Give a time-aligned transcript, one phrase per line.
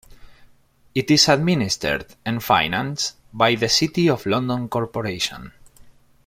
[0.95, 5.51] It is administered and financed by the City of London Corporation.